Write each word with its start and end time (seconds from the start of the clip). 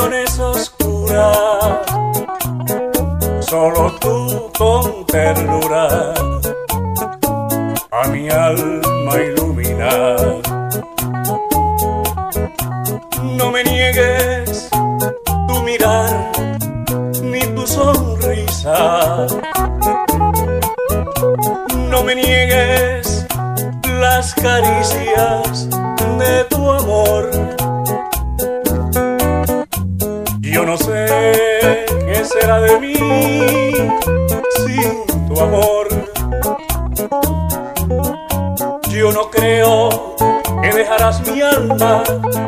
pasiones 0.00 0.38
oscuras, 0.38 1.78
solo 3.40 3.92
tú 4.00 4.50
con 4.56 5.04
ternura 5.06 6.14
a 7.90 8.08
mi 8.08 8.28
alma 8.30 9.16
iluminar. 9.16 10.40
No 13.22 13.50
me 13.50 13.64
niegues 13.64 14.70
tu 15.48 15.62
mirar 15.62 16.30
ni 17.22 17.40
tu 17.40 17.66
sonrisa. 17.66 19.26
No 21.90 22.02
me 22.04 22.14
niegues 22.14 23.26
las 24.00 24.34
caricias 24.34 25.59
será 32.40 32.60
de 32.60 32.80
mí 32.80 32.94
sin 34.64 35.26
tu 35.28 35.40
amor? 35.40 35.88
Yo 38.88 39.12
no 39.12 39.30
creo 39.30 40.16
que 40.62 40.72
dejarás 40.72 41.20
mi 41.26 41.42
alma 41.42 42.02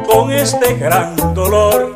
con 0.07 0.33
este 0.33 0.75
gran 0.75 1.17
dolor. 1.35 1.95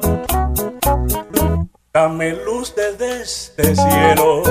Dame 1.92 2.32
luz 2.44 2.74
desde 2.76 3.22
este 3.22 3.74
cielo, 3.74 4.42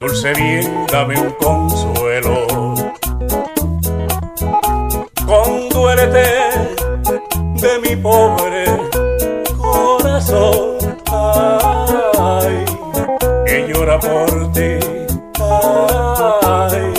dulce 0.00 0.32
bien, 0.34 0.86
dame 0.90 1.20
un 1.20 1.30
consuelo. 1.34 2.74
Conduélete 5.26 6.26
de 7.62 7.78
mi 7.80 7.96
pobre 7.96 8.95
por 13.98 14.52
ti, 14.52 14.78
ay, 15.40 16.92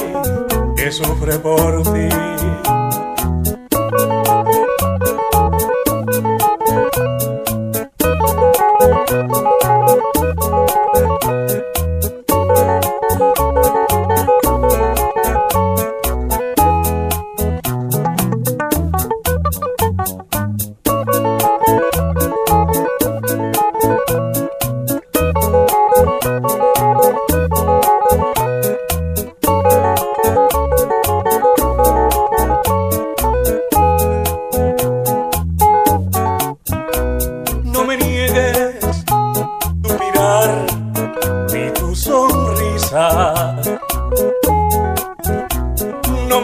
que 0.76 0.92
sufre 0.92 1.38
por 1.40 1.84
ti. 1.84 2.10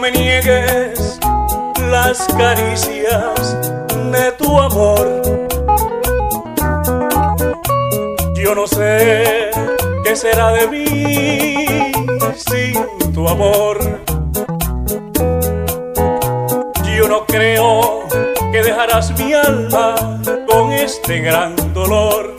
me 0.04 0.10
niegues 0.10 1.18
las 1.90 2.26
caricias 2.36 3.56
de 4.12 4.32
tu 4.32 4.60
amor. 4.60 5.22
Yo 8.34 8.54
no 8.54 8.66
sé 8.66 9.50
qué 10.04 10.14
será 10.14 10.52
de 10.52 10.68
mí 10.68 11.66
sin 12.36 13.12
tu 13.14 13.26
amor. 13.26 13.78
Yo 16.94 17.08
no 17.08 17.24
creo 17.24 18.02
que 18.52 18.62
dejarás 18.62 19.18
mi 19.18 19.32
alma 19.32 20.20
con 20.46 20.70
este 20.72 21.20
gran 21.20 21.56
dolor. 21.72 22.36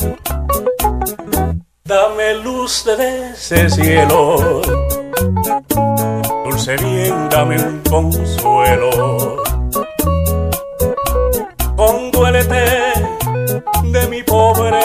Dame 1.84 2.36
luz 2.44 2.86
de 2.86 3.32
ese 3.32 3.70
cielo 3.72 4.62
sé 6.66 6.76
bien, 6.78 7.30
dame 7.30 7.58
un 7.58 7.80
consuelo. 7.88 9.44
Conduélete 11.76 12.66
de 13.84 14.08
mi 14.08 14.24
pobre 14.24 14.82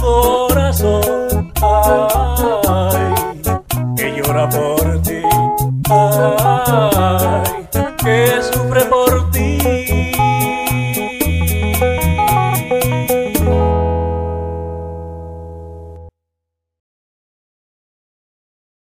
corazón. 0.00 1.52
Ay, 1.60 3.04
que 3.96 4.16
llora 4.16 4.48
por 4.48 5.02
ti. 5.02 5.20
Ay, 5.90 7.68
que 8.02 8.42
sufre 8.42 8.82
por 8.86 9.10
ti? 9.10 9.11